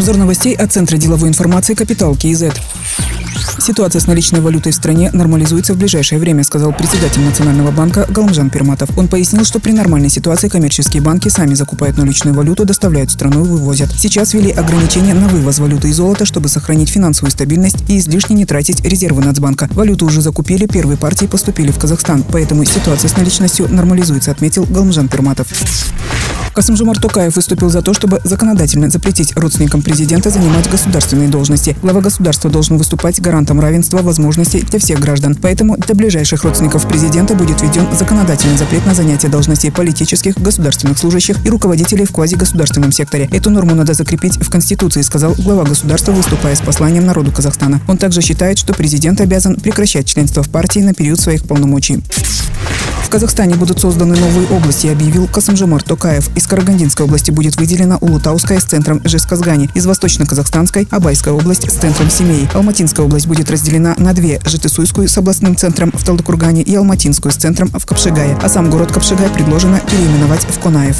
[0.00, 2.44] Обзор новостей от Центра деловой информации «Капитал КИЗ».
[3.58, 8.48] Ситуация с наличной валютой в стране нормализуется в ближайшее время, сказал председатель Национального банка Галмжан
[8.48, 8.96] Перматов.
[8.96, 13.44] Он пояснил, что при нормальной ситуации коммерческие банки сами закупают наличную валюту, доставляют в страну
[13.44, 13.92] и вывозят.
[13.94, 18.46] Сейчас ввели ограничения на вывоз валюты и золота, чтобы сохранить финансовую стабильность и излишне не
[18.46, 19.68] тратить резервы Нацбанка.
[19.72, 25.08] Валюту уже закупили, первые партии поступили в Казахстан, поэтому ситуация с наличностью нормализуется, отметил Галмжан
[25.08, 25.48] Перматов.
[26.54, 31.76] Касымжумар Токаев выступил за то, чтобы законодательно запретить родственникам президента занимать государственные должности.
[31.82, 35.36] Глава государства должен выступать гарантом равенства возможностей для всех граждан.
[35.40, 41.36] Поэтому для ближайших родственников президента будет введен законодательный запрет на занятие должностей политических, государственных служащих
[41.44, 43.28] и руководителей в квазигосударственном секторе.
[43.32, 47.80] Эту норму надо закрепить в Конституции, сказал глава государства, выступая с посланием народу Казахстана.
[47.86, 52.02] Он также считает, что президент обязан прекращать членство в партии на период своих полномочий.
[53.04, 56.28] В Казахстане будут созданы новые области, объявил Касымжумар Токаев.
[56.36, 62.10] Из Карагандинской области будет выделена Улутауская с центром Жесказгани, из Восточно-Казахстанской– Абайская область с центром
[62.10, 62.48] Семей.
[62.54, 67.36] Алматинская область будет разделена на две– Житысуйскую с областным центром в Талдыкургане и Алматинскую с
[67.36, 68.38] центром в Капшигае.
[68.42, 70.96] А сам город Капшигай предложено переименовать в Конаев.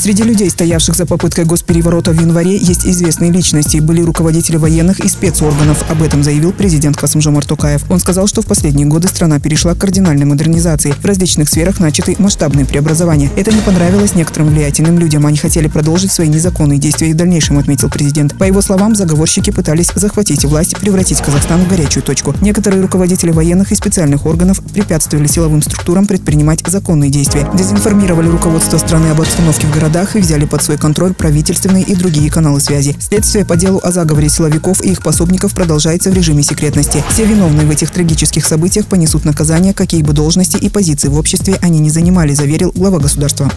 [0.00, 3.78] Среди людей, стоявших за попыткой госпереворота в январе, есть известные личности.
[3.78, 5.90] Были руководители военных и спецорганов.
[5.90, 7.82] Об этом заявил президент Касымжомар Токаев.
[7.90, 10.92] Он сказал, что в последние годы страна перешла к кардинальной модернизации.
[10.92, 13.28] В различных сферах начаты масштабные преобразования.
[13.34, 15.26] Это не понравилось некоторым влиятельным людям.
[15.26, 18.38] Они хотели продолжить свои незаконные действия и в дальнейшем, отметил президент.
[18.38, 22.36] По его словам, заговорщики пытались захватить власть, превратить Казахстан в горячую точку.
[22.40, 27.50] Некоторые руководители военных и специальных органов препятствовали силовым структурам предпринимать законные действия.
[27.52, 31.94] Дезинформировали руководство страны об обстановке в городах городах и взяли под свой контроль правительственные и
[31.94, 32.94] другие каналы связи.
[33.00, 37.02] Следствие по делу о заговоре силовиков и их пособников продолжается в режиме секретности.
[37.08, 41.58] Все виновные в этих трагических событиях понесут наказание, какие бы должности и позиции в обществе
[41.62, 43.50] они не занимали, заверил глава государства.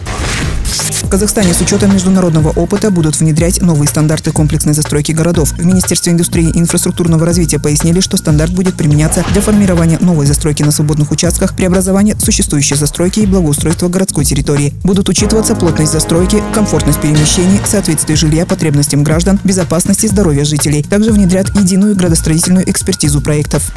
[0.72, 5.52] В Казахстане с учетом международного опыта будут внедрять новые стандарты комплексной застройки городов.
[5.52, 10.62] В Министерстве индустрии и инфраструктурного развития пояснили, что стандарт будет применяться для формирования новой застройки
[10.62, 14.72] на свободных участках, преобразования существующей застройки и благоустройства городской территории.
[14.84, 20.82] Будут учитываться плотность застройки, комфортность перемещений, соответствие жилья потребностям граждан, безопасность и здоровье жителей.
[20.82, 23.70] Также внедрят единую градостроительную экспертизу проектов.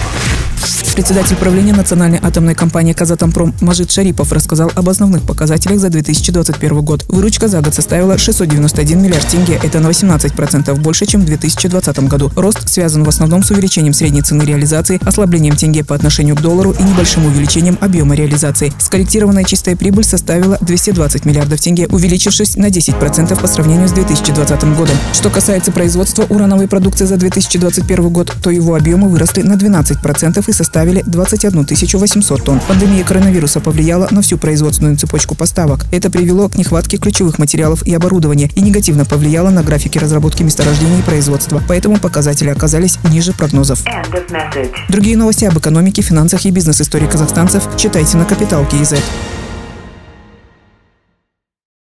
[0.95, 7.03] Председатель правления Национальной атомной компании «Казатомпром» Мажид Шарипов рассказал об основных показателях за 2021 год.
[7.09, 9.59] Выручка за год составила 691 миллиард тенге.
[9.61, 12.31] Это на 18% больше, чем в 2020 году.
[12.37, 16.71] Рост связан в основном с увеличением средней цены реализации, ослаблением тенге по отношению к доллару
[16.71, 18.71] и небольшим увеличением объема реализации.
[18.79, 24.95] Скорректированная чистая прибыль составила 220 миллиардов тенге, увеличившись на 10% по сравнению с 2020 годом.
[25.13, 30.53] Что касается производства урановой продукции за 2021 год, то его объемы выросли на 12% и
[30.55, 32.61] составили 21 800 тонн.
[32.67, 35.85] Пандемия коронавируса повлияла на всю производственную цепочку поставок.
[35.91, 40.99] Это привело к нехватке ключевых материалов и оборудования и негативно повлияло на графики разработки месторождений
[40.99, 41.61] и производства.
[41.67, 43.83] Поэтому показатели оказались ниже прогнозов.
[44.89, 49.03] Другие новости об экономике, финансах и бизнес-истории казахстанцев читайте на Капитал Киезет.